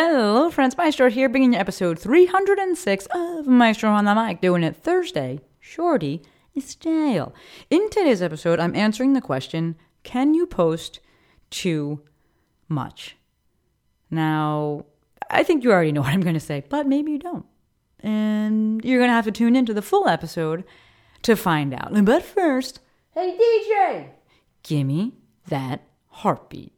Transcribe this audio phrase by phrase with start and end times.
[0.00, 0.76] Hello, friends.
[0.76, 5.40] Maestro here, bringing you episode 306 of Maestro on the Mic, doing it Thursday.
[5.58, 6.22] Shorty
[6.56, 7.34] style.
[7.68, 9.74] In today's episode, I'm answering the question
[10.04, 11.00] Can you post
[11.50, 12.04] too
[12.68, 13.16] much?
[14.08, 14.86] Now,
[15.30, 17.46] I think you already know what I'm going to say, but maybe you don't.
[17.98, 20.62] And you're going to have to tune into the full episode
[21.22, 21.92] to find out.
[22.04, 22.78] But first,
[23.14, 24.10] hey DJ,
[24.62, 25.14] gimme
[25.48, 26.77] that heartbeat.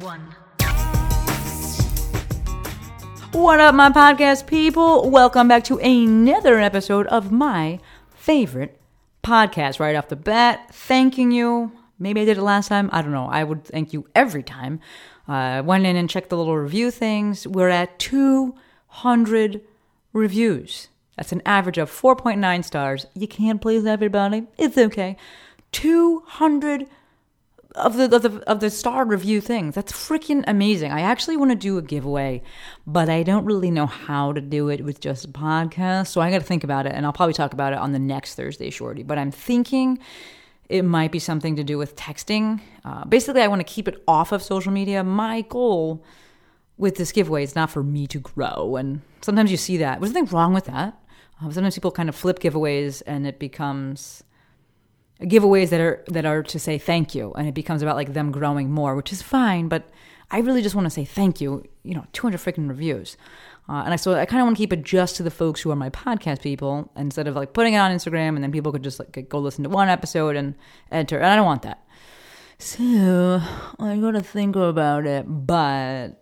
[0.00, 0.20] one.
[3.32, 5.10] What up, my podcast people?
[5.10, 7.78] Welcome back to another episode of my
[8.14, 8.80] favorite
[9.22, 9.78] podcast.
[9.78, 11.72] Right off the bat, thanking you.
[11.98, 12.88] Maybe I did it last time.
[12.92, 13.26] I don't know.
[13.26, 14.80] I would thank you every time.
[15.28, 17.46] Uh, went in and checked the little review things.
[17.46, 19.60] We're at 200
[20.12, 20.88] reviews.
[21.16, 23.06] That's an average of 4.9 stars.
[23.14, 24.46] You can't please everybody.
[24.56, 25.16] It's okay.
[25.72, 26.88] 200
[27.74, 29.74] of the, of the of the star review things.
[29.74, 30.92] That's freaking amazing.
[30.92, 32.42] I actually want to do a giveaway,
[32.86, 36.08] but I don't really know how to do it with just a podcast.
[36.08, 37.98] So I got to think about it, and I'll probably talk about it on the
[37.98, 39.02] next Thursday shorty.
[39.02, 39.98] But I'm thinking
[40.68, 42.60] it might be something to do with texting.
[42.84, 45.04] Uh, basically, I want to keep it off of social media.
[45.04, 46.04] My goal
[46.76, 50.00] with this giveaway is not for me to grow, and sometimes you see that.
[50.00, 50.98] There's nothing wrong with that.
[51.42, 54.24] Uh, sometimes people kind of flip giveaways, and it becomes
[55.22, 58.30] giveaways that are that are to say thank you and it becomes about like them
[58.32, 59.88] growing more which is fine but
[60.30, 63.16] i really just want to say thank you you know 200 freaking reviews.
[63.68, 65.60] Uh, and I, so i kind of want to keep it just to the folks
[65.60, 68.72] who are my podcast people instead of like putting it on instagram and then people
[68.72, 70.54] could just like go listen to one episode and
[70.90, 71.84] enter and i don't want that.
[72.58, 73.40] So
[73.78, 76.20] i gotta think about it but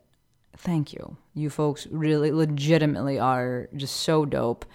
[0.59, 1.17] thank you.
[1.35, 4.67] You folks really legitimately are just so dope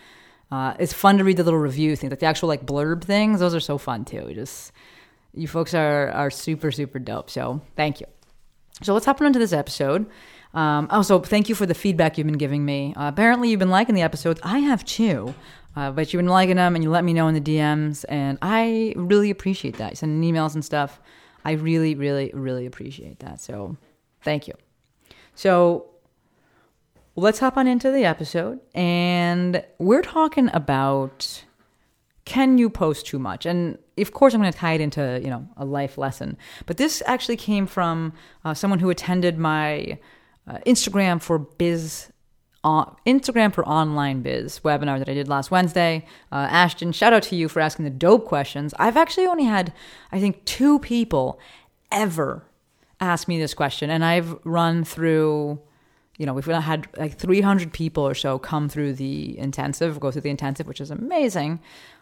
[0.54, 3.40] uh, it's fun to read the little review things, like the actual like blurb things.
[3.40, 4.32] Those are so fun too.
[4.36, 4.72] Just
[5.34, 7.32] you folks are are super super dope.
[7.32, 8.06] So thank you.
[8.84, 10.06] So let's hop on into this episode.
[10.54, 12.94] Um, also, thank you for the feedback you've been giving me.
[12.96, 14.40] Uh, apparently, you've been liking the episodes.
[14.44, 15.34] I have too,
[15.76, 18.38] uh, but you've been liking them and you let me know in the DMs, and
[18.44, 19.94] I really appreciate that.
[19.94, 21.00] You send emails and stuff.
[21.44, 23.42] I really, really, really appreciate that.
[23.42, 23.76] So
[24.22, 24.54] thank you.
[25.34, 25.93] So
[27.16, 28.60] let's hop on into the episode.
[28.74, 31.44] And we're talking about
[32.26, 33.46] can you post too much?
[33.46, 36.38] And of course i'm going to tie it into you know a life lesson.
[36.66, 38.14] But this actually came from
[38.46, 40.00] uh, someone who attended my
[40.48, 42.10] uh, instagram for biz
[42.64, 46.06] uh, instagram for online biz webinar that i did last wednesday.
[46.32, 48.74] Uh, ashton shout out to you for asking the dope questions.
[48.80, 49.74] I've actually only had
[50.12, 51.40] i think two people
[51.92, 52.46] ever
[53.00, 55.60] ask me this question and i've run through
[56.18, 60.22] you know, we've had like 300 people or so come through the intensive, go through
[60.22, 61.60] the intensive, which is amazing.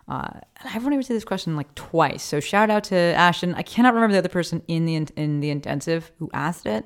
[0.08, 0.30] Uh,
[0.60, 2.24] and I've only received this question like twice.
[2.24, 3.56] So shout out to Ashton.
[3.56, 6.86] I cannot remember the other person in the in the intensive who asked it,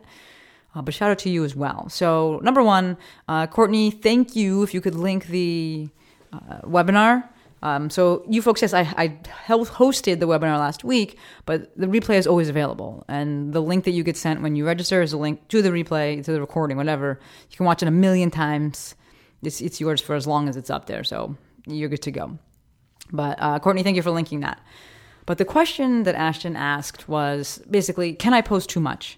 [0.75, 1.89] uh, but shout out to you as well.
[1.89, 2.97] So number one,
[3.27, 4.61] uh, Courtney, thank you.
[4.61, 5.89] If you could link the
[6.31, 7.29] uh, webinar
[7.61, 9.07] um, so you folks, yes, I, I
[9.47, 13.03] hosted the webinar last week, but the replay is always available.
[13.07, 15.69] And the link that you get sent when you register is a link to the
[15.69, 17.19] replay, to the recording, whatever.
[17.49, 18.95] You can watch it a million times.
[19.41, 21.03] It's, it's yours for as long as it's up there.
[21.03, 21.35] So
[21.65, 22.37] you're good to go.
[23.11, 24.59] But uh, Courtney, thank you for linking that.
[25.25, 29.17] But the question that Ashton asked was basically, can I post too much?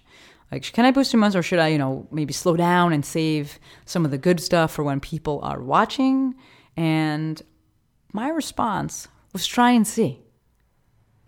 [0.50, 3.04] Like, can I post too much, or should I, you know, maybe slow down and
[3.04, 6.34] save some of the good stuff for when people are watching?
[6.74, 7.42] And
[8.12, 10.20] my response was try and see.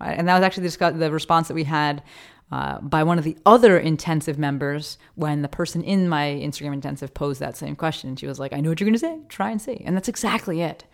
[0.01, 0.17] Right?
[0.19, 2.03] And that was actually the, response that we had
[2.51, 7.13] uh, by one of the other intensive members when the person in my Instagram intensive
[7.15, 8.17] posed that same question.
[8.17, 9.83] She was like, I know what you're going to say, try and see.
[9.85, 10.85] And that's exactly it.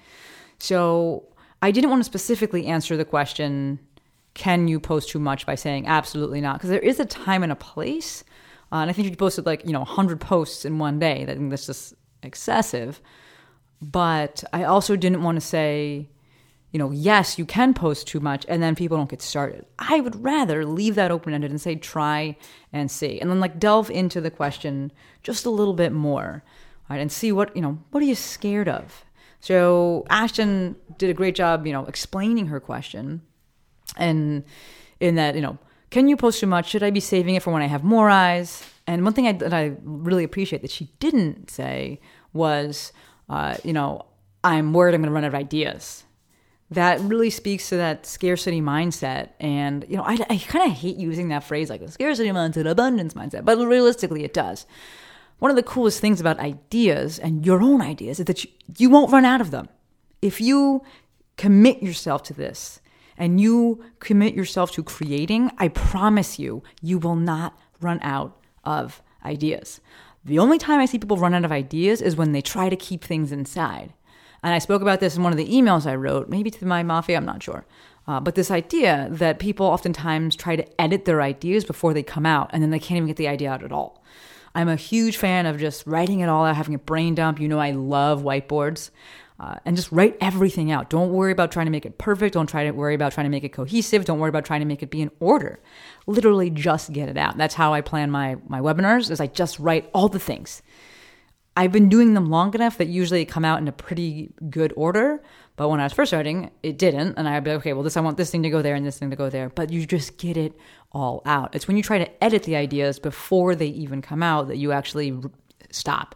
[0.59, 1.29] So
[1.63, 3.79] I didn't want to specifically answer the question,
[4.35, 6.57] can you post too much by saying absolutely not?
[6.57, 8.23] Because there is a time and a place.
[8.71, 11.27] Uh, and I think you posted like, you know, 100 posts in one day, I
[11.27, 13.01] think that's just excessive.
[13.81, 16.09] But I also didn't want to say,
[16.73, 19.67] you know, yes, you can post too much and then people don't get started.
[19.79, 22.37] I would rather leave that open ended and say, try
[22.73, 23.21] and see.
[23.21, 24.93] And then like delve into the question
[25.23, 26.43] just a little bit more,
[26.89, 27.01] right?
[27.01, 29.05] And see what, you know, what are you scared of?
[29.41, 33.23] So Ashton did a great job, you know, explaining her question.
[33.97, 34.45] and
[35.01, 35.59] in that you know
[35.91, 38.09] can you post too much should i be saving it for when i have more
[38.09, 42.01] eyes and one thing I, that i really appreciate that she didn't say
[42.33, 42.93] was
[43.29, 44.07] uh, you know
[44.45, 46.05] i'm worried i'm going to run out of ideas.
[46.71, 49.31] That really speaks to that scarcity mindset.
[49.41, 52.69] And you know i, I kind of hate using that phrase like the scarcity mindset
[52.69, 54.67] abundance mindset but realistically it does.
[55.39, 58.91] One of the coolest things about ideas and your own ideas is that you, you
[58.91, 59.69] won't run out of them.
[60.23, 60.83] If you
[61.37, 62.81] commit yourself to this
[63.19, 69.03] and you commit yourself to creating, I promise you, you will not run out of
[69.25, 69.81] ideas.
[70.27, 72.75] The only time I see people run out of ideas is when they try to
[72.75, 73.93] keep things inside.
[74.43, 76.83] And I spoke about this in one of the emails I wrote, maybe to my
[76.83, 77.65] mafia, I'm not sure.
[78.09, 82.27] Uh, but this idea that people oftentimes try to edit their ideas before they come
[82.27, 84.03] out, and then they can't even get the idea out at all.
[84.53, 87.39] I'm a huge fan of just writing it all out, having a brain dump.
[87.39, 88.91] You know, I love whiteboards
[89.39, 90.89] uh, and just write everything out.
[90.89, 92.35] Don't worry about trying to make it perfect.
[92.35, 94.05] Don't try to worry about trying to make it cohesive.
[94.05, 95.61] Don't worry about trying to make it be in order.
[96.07, 97.37] Literally, just get it out.
[97.37, 99.11] That's how I plan my my webinars.
[99.11, 100.63] Is I just write all the things.
[101.59, 105.23] I've been doing them long enough that usually come out in a pretty good order.
[105.57, 107.97] But when I was first starting, it didn't, and I'd be like, okay, well, this
[107.97, 109.49] I want this thing to go there and this thing to go there.
[109.49, 110.53] But you just get it
[110.93, 111.55] all out.
[111.55, 114.73] It's when you try to edit the ideas before they even come out that you
[114.73, 115.19] actually
[115.71, 116.15] stop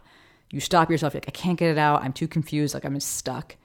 [0.51, 2.03] you stop yourself, like, I can't get it out.
[2.03, 2.73] I'm too confused.
[2.73, 3.55] Like, I'm stuck.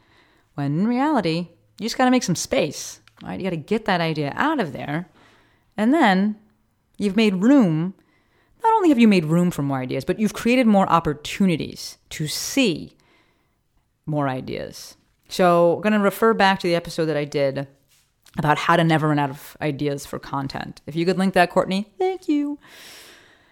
[0.55, 1.49] When in reality,
[1.79, 3.39] you just got to make some space, right?
[3.39, 5.09] You got to get that idea out of there.
[5.77, 6.37] And then
[6.97, 7.95] you've made room.
[8.63, 12.27] Not only have you made room for more ideas, but you've created more opportunities to
[12.27, 12.97] see
[14.07, 14.97] more ideas.
[15.29, 17.67] So, I'm going to refer back to the episode that I did
[18.39, 20.83] about how to never run out of ideas for content.
[20.87, 22.59] If you could link that, Courtney, thank you.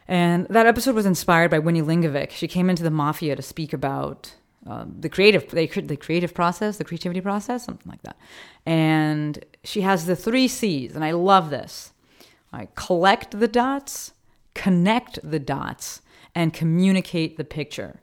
[0.07, 2.31] And that episode was inspired by Winnie Lingovic.
[2.31, 4.35] She came into the mafia to speak about
[4.67, 8.17] um, the creative, the, the creative process, the creativity process, something like that.
[8.65, 11.93] And she has the three C's, and I love this.
[12.53, 14.13] I collect the dots,
[14.55, 16.01] connect the dots,
[16.35, 18.01] and communicate the picture.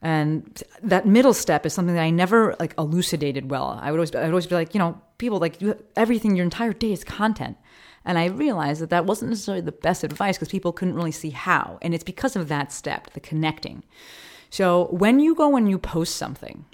[0.00, 3.78] And that middle step is something that I never like elucidated well.
[3.80, 5.58] I would always, I would always be like, you know, people like
[5.96, 7.56] everything, your entire day is content.
[8.04, 11.30] And I realized that that wasn't necessarily the best advice because people couldn't really see
[11.30, 11.78] how.
[11.82, 13.84] And it's because of that step, the connecting.
[14.50, 16.64] So when you go and you post something,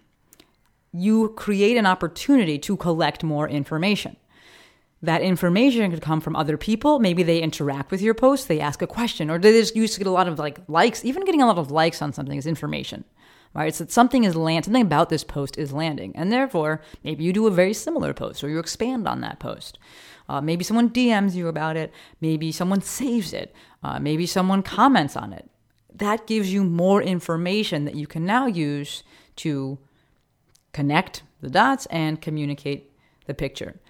[0.93, 4.17] you create an opportunity to collect more information.
[5.01, 6.99] That information could come from other people.
[6.99, 10.01] Maybe they interact with your post, they ask a question, or they just used to
[10.01, 11.05] get a lot of like likes.
[11.05, 13.05] Even getting a lot of likes on something is information
[13.55, 13.75] right?
[13.75, 17.33] So that something is land, something about this post is landing, and therefore maybe you
[17.33, 19.79] do a very similar post or you expand on that post.
[20.29, 21.93] Uh, maybe someone DMs you about it.
[22.21, 23.55] Maybe someone saves it.
[23.83, 25.49] Uh, maybe someone comments on it.
[25.95, 29.03] That gives you more information that you can now use
[29.37, 29.79] to
[30.73, 32.93] connect the dots and communicate
[33.27, 33.81] the picture.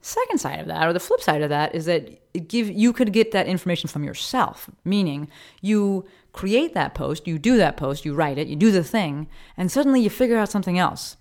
[0.00, 3.12] Second side of that, or the flip side of that, is that give you could
[3.12, 4.70] get that information from yourself.
[4.84, 5.28] Meaning,
[5.60, 9.26] you create that post, you do that post, you write it, you do the thing,
[9.56, 11.16] and suddenly you figure out something else.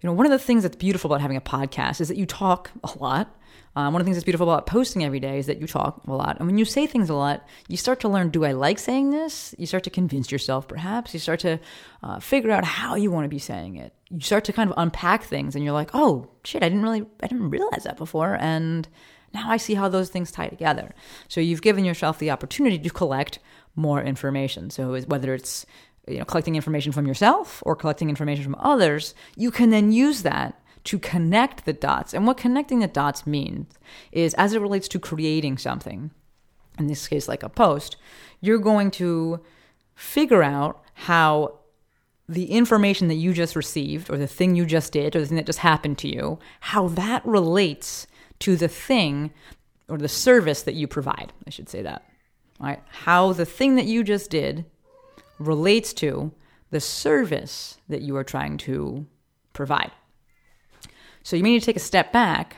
[0.00, 2.26] You know, one of the things that's beautiful about having a podcast is that you
[2.26, 3.34] talk a lot
[3.78, 6.02] um, one of the things that's beautiful about posting every day is that you talk
[6.08, 6.36] a lot.
[6.38, 9.10] And when you say things a lot, you start to learn do I like saying
[9.10, 9.54] this?
[9.56, 11.14] You start to convince yourself, perhaps.
[11.14, 11.60] You start to
[12.02, 13.94] uh, figure out how you want to be saying it.
[14.10, 17.06] You start to kind of unpack things and you're like, oh, shit, I didn't really,
[17.22, 18.36] I didn't realize that before.
[18.40, 18.88] And
[19.32, 20.92] now I see how those things tie together.
[21.28, 23.38] So you've given yourself the opportunity to collect
[23.76, 24.70] more information.
[24.70, 25.66] So whether it's
[26.08, 30.22] you know collecting information from yourself or collecting information from others, you can then use
[30.22, 32.14] that to connect the dots.
[32.14, 33.74] And what connecting the dots means
[34.10, 36.10] is as it relates to creating something,
[36.78, 37.98] in this case, like a post,
[38.40, 39.44] you're going to
[39.94, 41.58] figure out how
[42.26, 45.36] the information that you just received, or the thing you just did, or the thing
[45.36, 48.06] that just happened to you, how that relates
[48.38, 49.30] to the thing
[49.88, 51.34] or the service that you provide.
[51.46, 52.08] I should say that.
[52.58, 52.82] Right?
[52.88, 54.64] How the thing that you just did
[55.38, 56.32] relates to
[56.70, 59.06] the service that you are trying to
[59.52, 59.90] provide.
[61.28, 62.56] So you may need to take a step back.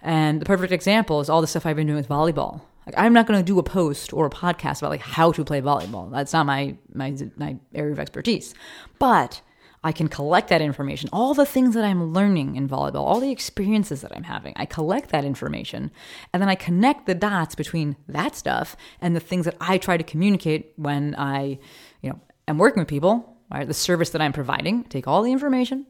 [0.00, 2.62] And the perfect example is all the stuff I've been doing with volleyball.
[2.86, 5.44] Like I'm not going to do a post or a podcast about like how to
[5.44, 6.10] play volleyball.
[6.10, 8.54] That's not my my my area of expertise.
[8.98, 9.42] But
[9.84, 13.30] I can collect that information, all the things that I'm learning in volleyball, all the
[13.30, 14.54] experiences that I'm having.
[14.56, 15.90] I collect that information
[16.32, 19.98] and then I connect the dots between that stuff and the things that I try
[19.98, 21.58] to communicate when I,
[22.00, 23.68] you know, am working with people, right?
[23.68, 24.84] The service that I'm providing.
[24.84, 25.84] Take all the information,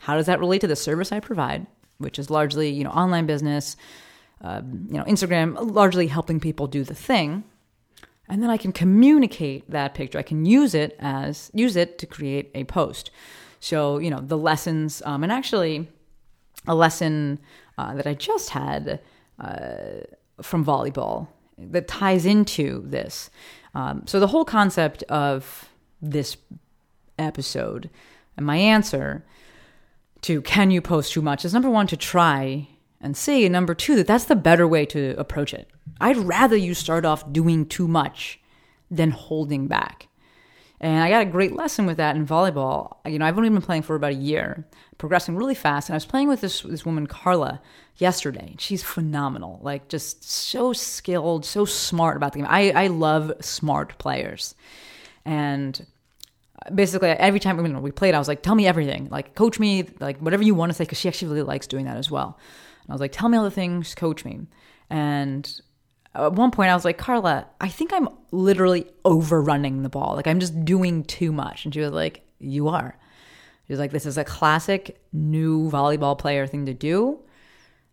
[0.00, 1.66] how does that relate to the service I provide,
[1.98, 3.76] which is largely, you know, online business,
[4.42, 7.44] uh, you know, Instagram, largely helping people do the thing.
[8.28, 10.18] And then I can communicate that picture.
[10.18, 13.10] I can use it as use it to create a post.
[13.60, 15.88] So you know the lessons, um, and actually,
[16.66, 17.40] a lesson
[17.76, 19.00] uh, that I just had
[19.40, 20.04] uh,
[20.42, 23.30] from volleyball that ties into this.
[23.74, 25.68] Um, so, the whole concept of
[26.00, 26.36] this
[27.18, 27.90] episode
[28.36, 29.24] and my answer
[30.22, 32.68] to can you post too much is number one, to try
[33.00, 35.68] and see, and number two, that that's the better way to approach it.
[36.00, 38.40] I'd rather you start off doing too much
[38.90, 40.08] than holding back.
[40.80, 42.98] And I got a great lesson with that in volleyball.
[43.04, 44.64] You know, I've only been playing for about a year,
[44.96, 45.88] progressing really fast.
[45.88, 47.60] And I was playing with this this woman Carla
[47.96, 48.54] yesterday.
[48.58, 52.48] She's phenomenal, like just so skilled, so smart about the game.
[52.48, 54.54] I I love smart players,
[55.24, 55.84] and
[56.74, 59.58] basically every time you know, we played, I was like, "Tell me everything, like coach
[59.58, 62.10] me, like whatever you want to say," because she actually really likes doing that as
[62.10, 62.38] well.
[62.82, 64.46] And I was like, "Tell me all the things, coach me,"
[64.90, 65.60] and
[66.14, 70.14] at one point I was like, Carla, I think I'm literally overrunning the ball.
[70.16, 71.64] Like I'm just doing too much.
[71.64, 72.98] And she was like, You are.
[73.66, 77.20] She was like, This is a classic new volleyball player thing to do.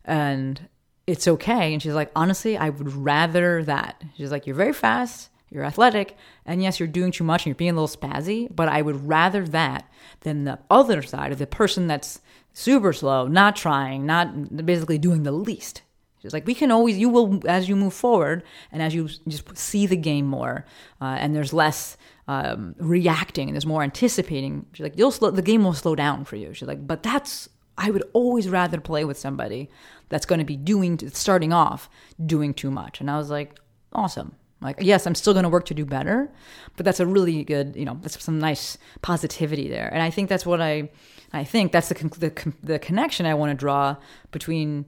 [0.03, 0.67] And
[1.07, 1.73] it's okay.
[1.73, 4.03] And she's like, Honestly, I would rather that.
[4.17, 7.55] She's like, You're very fast, you're athletic, and yes, you're doing too much and you're
[7.55, 9.89] being a little spazzy, but I would rather that
[10.21, 12.19] than the other side of the person that's
[12.53, 15.81] super slow, not trying, not basically doing the least.
[16.21, 19.57] She's like, we can always, you will, as you move forward and as you just
[19.57, 20.65] see the game more,
[20.99, 21.97] uh, and there's less
[22.27, 24.65] um, reacting and there's more anticipating.
[24.73, 26.53] She's like, you'll slow, the game will slow down for you.
[26.53, 27.47] She's like, but that's,
[27.77, 29.69] I would always rather play with somebody
[30.09, 31.89] that's going to be doing, starting off,
[32.25, 33.01] doing too much.
[33.01, 33.59] And I was like,
[33.93, 34.35] awesome.
[34.61, 36.31] Like, yes, I'm still going to work to do better,
[36.75, 39.89] but that's a really good, you know, that's some nice positivity there.
[39.93, 40.89] And I think that's what I,
[41.33, 43.97] I think that's the, the, the connection I want to draw
[44.31, 44.85] between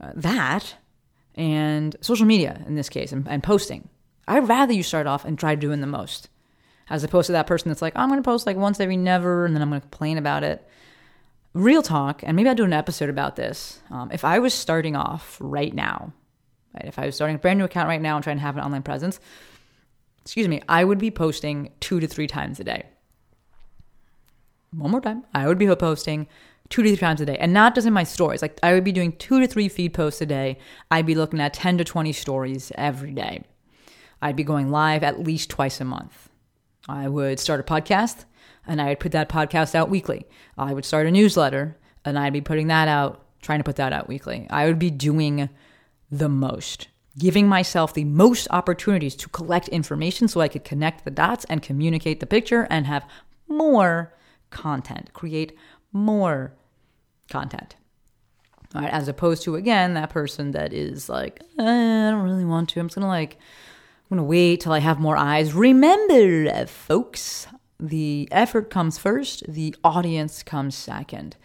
[0.00, 0.74] uh, that
[1.34, 3.88] and social media in this case and, and, posting.
[4.26, 6.28] I'd rather you start off and try doing the most
[6.88, 8.96] as opposed to that person that's like, oh, I'm going to post like once every
[8.96, 10.66] never and then I'm going to complain about it.
[11.52, 13.80] Real talk, and maybe I'll do an episode about this.
[13.90, 16.12] Um, if I was starting off right now,
[16.74, 18.56] right, if I was starting a brand new account right now and trying to have
[18.56, 19.20] an online presence,
[20.22, 22.84] excuse me, I would be posting two to three times a day.
[24.72, 26.28] One more time, I would be posting
[26.68, 28.40] two to three times a day and not just in my stories.
[28.40, 30.58] Like I would be doing two to three feed posts a day.
[30.90, 33.42] I'd be looking at 10 to 20 stories every day.
[34.22, 36.28] I'd be going live at least twice a month.
[36.88, 38.24] I would start a podcast
[38.66, 40.26] and I would put that podcast out weekly.
[40.56, 43.92] I would start a newsletter and I'd be putting that out, trying to put that
[43.92, 44.46] out weekly.
[44.50, 45.48] I would be doing
[46.10, 46.88] the most,
[47.18, 51.62] giving myself the most opportunities to collect information so I could connect the dots and
[51.62, 53.08] communicate the picture and have
[53.48, 54.14] more
[54.50, 55.56] content, create
[55.92, 56.54] more
[57.28, 57.76] content.
[58.74, 61.62] All right, as opposed to again that person that is like, eh,
[62.08, 62.80] I don't really want to.
[62.80, 63.36] I'm just gonna like,
[64.10, 65.54] I'm gonna wait till I have more eyes.
[65.54, 67.48] Remember, folks,
[67.80, 71.36] the effort comes first, the audience comes second.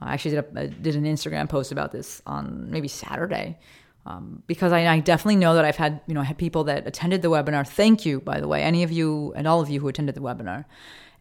[0.00, 3.58] I actually did, a, did an Instagram post about this on maybe Saturday.
[4.06, 7.22] Um, because I, I, definitely know that I've had, you know, had people that attended
[7.22, 7.66] the webinar.
[7.66, 10.20] Thank you, by the way, any of you and all of you who attended the
[10.20, 10.66] webinar.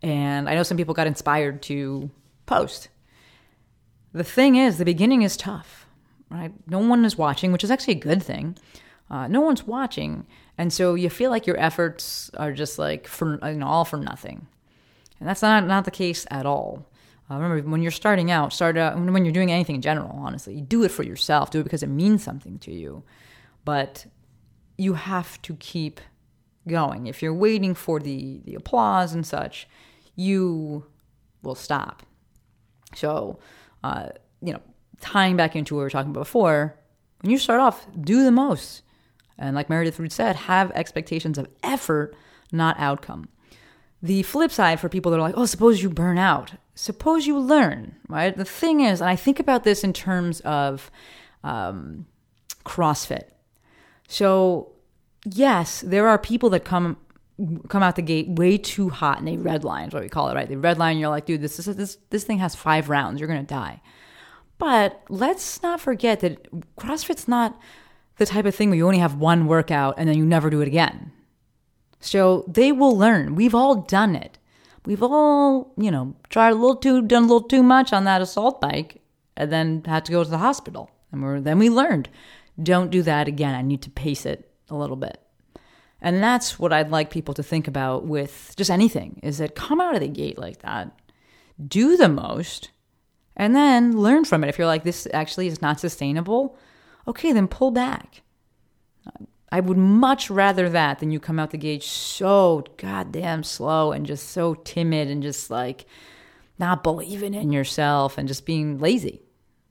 [0.02, 2.12] And I know some people got inspired to
[2.46, 2.90] post
[4.14, 5.88] the thing is, the beginning is tough,
[6.30, 6.54] right?
[6.68, 8.56] No one is watching, which is actually a good thing.
[9.10, 10.26] Uh, no one's watching,
[10.58, 13.98] and so you feel like your efforts are just like for you know all for
[13.98, 14.48] nothing,
[15.20, 16.88] and that's not not the case at all.
[17.30, 20.12] Uh, remember, when you're starting out, start out when you're doing anything in general.
[20.14, 21.52] Honestly, do it for yourself.
[21.52, 23.04] Do it because it means something to you,
[23.64, 24.06] but
[24.78, 26.02] you have to keep
[26.68, 27.08] going.
[27.08, 29.68] If you're waiting for the the applause and such,
[30.16, 30.86] you
[31.42, 32.04] will stop.
[32.96, 33.40] So
[33.84, 34.10] uh,
[34.42, 34.62] you know,
[35.02, 36.76] tying back into what we were talking about before,
[37.22, 38.82] when you start off, do the most.
[39.38, 42.16] And like Meredith Root said, have expectations of effort,
[42.52, 43.30] not outcome.
[44.04, 46.52] The flip side for people that are like, oh, suppose you burn out.
[46.76, 48.36] Suppose you learn, right?
[48.36, 50.92] The thing is, and I think about this in terms of
[51.44, 52.06] um,
[52.66, 53.30] CrossFit.
[54.08, 54.74] So,
[55.26, 56.98] yes, there are people that come
[57.68, 60.36] come out the gate way too hot and they redline is what we call it,
[60.36, 60.48] right?
[60.48, 61.00] They redline.
[61.00, 63.20] You're like, dude, this is this this thing has five rounds.
[63.20, 63.82] You're gonna die.
[64.60, 67.60] But let's not forget that CrossFit's not
[68.18, 70.62] the type of thing where you only have one workout and then you never do
[70.62, 71.12] it again.
[72.04, 73.34] So they will learn.
[73.34, 74.38] We've all done it.
[74.86, 78.22] We've all, you know, tried a little too, done a little too much on that
[78.22, 79.02] assault bike,
[79.38, 80.92] and then had to go to the hospital.
[81.14, 82.10] And then we learned,
[82.62, 83.56] don't do that again.
[83.56, 85.18] I need to pace it a little bit.
[86.02, 89.80] And that's what I'd like people to think about with just anything is that come
[89.80, 90.92] out of the gate like that,
[91.66, 92.72] do the most,
[93.38, 94.50] and then learn from it.
[94.50, 96.58] If you're like, this actually is not sustainable,
[97.08, 98.23] okay, then pull back.
[99.54, 104.04] I would much rather that than you come out the gate so goddamn slow and
[104.04, 105.86] just so timid and just like
[106.58, 109.22] not believing in yourself and just being lazy.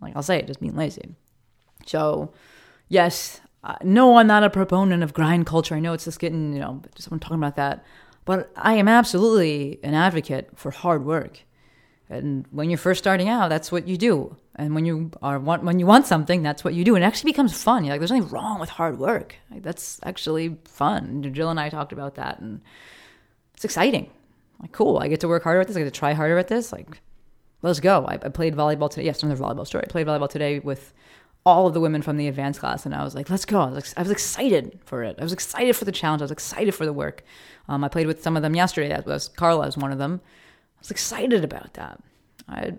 [0.01, 1.17] Like I'll say it, just being lazy.
[1.85, 2.33] So,
[2.89, 5.75] yes, uh, no, I'm not a proponent of grind culture.
[5.75, 7.85] I know it's just getting, you know, someone talking about that.
[8.25, 11.41] But I am absolutely an advocate for hard work.
[12.13, 14.37] And when you're first starting out, that's what you do.
[14.57, 16.95] And when you are want when you want something, that's what you do.
[16.95, 17.85] And it actually becomes fun.
[17.85, 19.37] You're like, there's nothing wrong with hard work.
[19.51, 21.33] Like, that's actually fun.
[21.33, 22.61] Jill and I talked about that, and
[23.55, 24.11] it's exciting.
[24.61, 24.99] Like, cool.
[24.99, 25.77] I get to work harder at this.
[25.77, 26.73] I get to try harder at this.
[26.73, 27.01] Like,
[27.63, 28.05] let's go.
[28.07, 29.07] I, I played volleyball today.
[29.07, 29.85] Yes, another volleyball story.
[29.89, 30.93] I played volleyball today with
[31.45, 33.61] all of the women from the advanced class, and I was like, let's go.
[33.61, 35.17] I was, ex- I was excited for it.
[35.19, 36.23] I was excited for the challenge.
[36.23, 37.25] I was excited for the work.
[37.69, 38.89] Um, I played with some of them yesterday.
[38.89, 40.21] That was Carla is one of them.
[40.83, 42.01] Was excited about that.
[42.49, 42.75] I,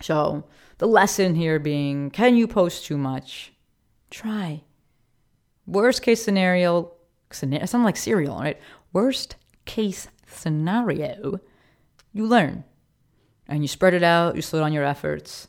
[0.00, 0.44] so
[0.78, 3.52] the lesson here being, can you post too much?
[4.10, 4.62] Try.
[5.66, 6.92] Worst case scenario,
[7.32, 8.60] scenario it sounds like cereal, right?
[8.92, 11.40] Worst case scenario,
[12.12, 12.62] you learn
[13.48, 15.48] and you spread it out, you slow down your efforts.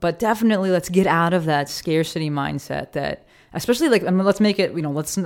[0.00, 4.40] But definitely let's get out of that scarcity mindset that especially like I mean, let's
[4.40, 5.18] make it, you know, let's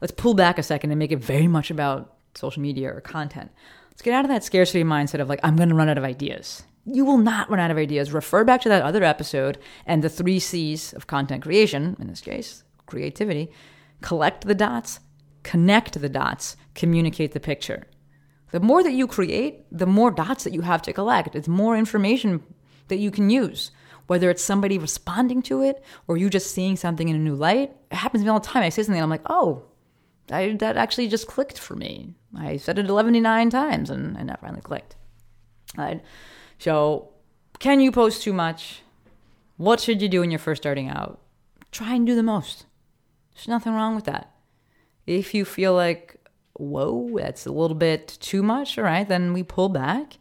[0.00, 3.50] let's pull back a second and make it very much about social media or content.
[3.96, 6.04] Let's get out of that scarcity mindset of like I'm going to run out of
[6.04, 6.64] ideas.
[6.84, 8.12] You will not run out of ideas.
[8.12, 12.20] Refer back to that other episode and the 3 C's of content creation, in this
[12.20, 13.50] case, creativity.
[14.02, 15.00] Collect the dots,
[15.44, 17.86] connect the dots, communicate the picture.
[18.50, 21.34] The more that you create, the more dots that you have to collect.
[21.34, 22.42] It's more information
[22.88, 23.70] that you can use.
[24.08, 27.74] Whether it's somebody responding to it or you just seeing something in a new light,
[27.90, 28.62] it happens to me all the time.
[28.62, 29.62] I say something and I'm like, oh,
[30.30, 32.14] I, that actually just clicked for me.
[32.38, 34.96] I said it 119 times and, and that finally clicked.
[35.76, 36.02] Right?
[36.58, 37.10] So,
[37.58, 38.82] can you post too much?
[39.56, 41.20] What should you do when you're first starting out?
[41.70, 42.66] Try and do the most.
[43.34, 44.34] There's nothing wrong with that.
[45.06, 46.16] If you feel like,
[46.54, 50.18] whoa, that's a little bit too much, all right, then we pull back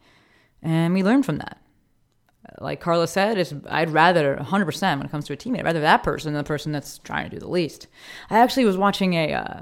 [0.62, 1.62] and we learn from that.
[2.60, 5.82] Like Carla said, is I'd rather 100% when it comes to a teammate, I'd rather
[5.82, 7.88] that person than the person that's trying to do the least.
[8.30, 9.62] I actually was watching a uh,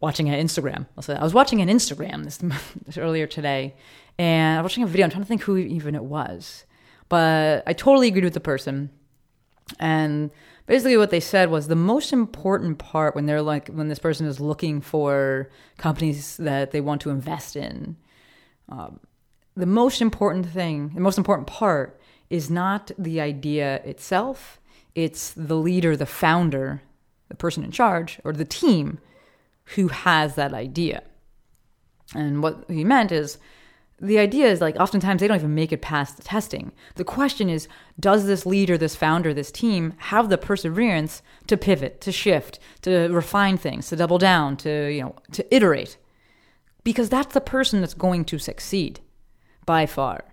[0.00, 0.86] watching an Instagram.
[1.08, 2.36] I was watching an Instagram this,
[2.86, 3.74] this earlier today,
[4.18, 5.04] and I was watching a video.
[5.04, 6.64] I'm trying to think who even it was,
[7.08, 8.90] but I totally agreed with the person.
[9.78, 10.30] And
[10.66, 14.26] basically, what they said was the most important part when they're like when this person
[14.26, 17.96] is looking for companies that they want to invest in.
[18.68, 19.00] Um,
[19.56, 24.60] the most important thing, the most important part is not the idea itself,
[24.94, 26.82] it's the leader, the founder,
[27.28, 29.00] the person in charge, or the team
[29.74, 31.02] who has that idea.
[32.14, 33.38] And what he meant is
[34.00, 36.72] the idea is like oftentimes they don't even make it past the testing.
[36.94, 42.00] The question is does this leader, this founder, this team have the perseverance to pivot,
[42.02, 45.96] to shift, to refine things, to double down, to, you know, to iterate?
[46.84, 49.00] Because that's the person that's going to succeed
[49.66, 50.24] by far.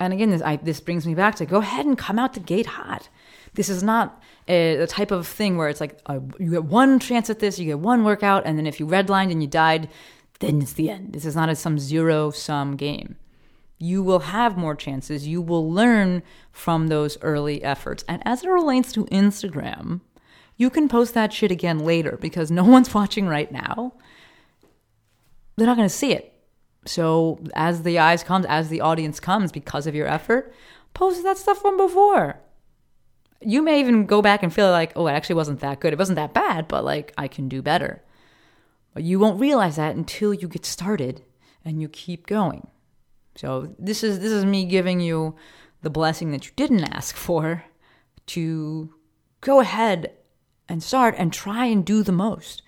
[0.00, 2.40] And again, this, I, this brings me back to go ahead and come out the
[2.40, 3.08] gate hot.
[3.58, 7.00] This is not a, a type of thing where it's like uh, you get one
[7.00, 9.88] chance at this, you get one workout, and then if you redlined and you died,
[10.38, 11.12] then it's the end.
[11.12, 13.16] This is not a some zero sum game.
[13.76, 15.26] You will have more chances.
[15.26, 18.04] You will learn from those early efforts.
[18.06, 20.02] And as it relates to Instagram,
[20.56, 23.94] you can post that shit again later because no one's watching right now.
[25.56, 26.32] They're not going to see it.
[26.86, 30.54] So as the eyes comes, as the audience comes because of your effort,
[30.94, 32.38] post that stuff from before.
[33.40, 35.92] You may even go back and feel like, oh, it actually wasn't that good.
[35.92, 38.02] It wasn't that bad, but like I can do better.
[38.94, 41.22] But you won't realize that until you get started
[41.64, 42.66] and you keep going.
[43.36, 45.36] So this is this is me giving you
[45.82, 47.64] the blessing that you didn't ask for
[48.26, 48.92] to
[49.40, 50.12] go ahead
[50.68, 52.62] and start and try and do the most.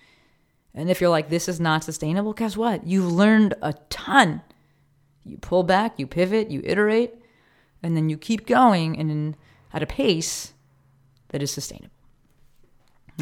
[0.73, 2.87] And if you're like, this is not sustainable, guess what?
[2.87, 4.43] You've learned a ton.
[5.25, 7.15] You pull back, you pivot, you iterate,
[7.83, 9.37] and then you keep going and
[9.73, 10.53] at a pace
[11.31, 11.95] that is sustainable.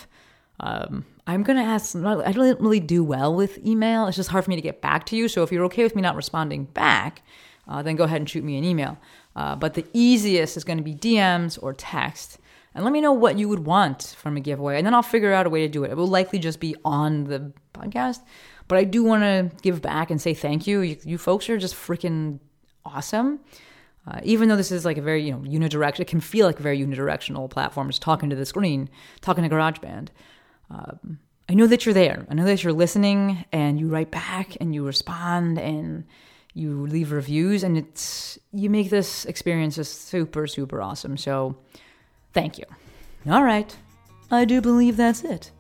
[0.62, 4.08] Um, I'm going to ask, I don't really do well with email.
[4.08, 5.28] It's just hard for me to get back to you.
[5.28, 7.24] So if you're okay with me not responding back,
[7.68, 8.98] uh, then go ahead and shoot me an email.
[9.36, 12.38] Uh, but the easiest is going to be DMs or text.
[12.76, 15.34] And let me know what you would want from a giveaway, and then I'll figure
[15.34, 15.92] out a way to do it.
[15.92, 18.20] It will likely just be on the podcast,
[18.68, 20.82] but I do want to give back and say thank you.
[20.82, 22.40] You, you folks are just freaking
[22.86, 23.40] awesome.
[24.06, 26.60] Uh, even though this is like a very you know unidirectional, it can feel like
[26.60, 28.90] a very unidirectional platform, just talking to the screen,
[29.22, 30.10] talking to GarageBand.
[30.70, 32.26] Um, I know that you're there.
[32.30, 36.06] I know that you're listening, and you write back, and you respond, and
[36.54, 41.16] you leave reviews, and it's you make this experience just super super awesome.
[41.16, 41.56] So,
[42.34, 42.66] thank you.
[43.30, 43.76] All right,
[44.32, 45.52] I do believe that's it.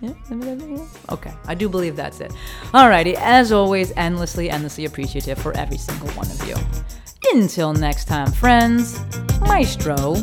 [0.00, 0.14] Yeah?
[1.10, 2.32] Okay, I do believe that's it.
[2.72, 6.54] Alrighty, as always, endlessly, endlessly appreciative for every single one of you.
[7.32, 8.98] Until next time, friends,
[9.40, 10.16] Maestro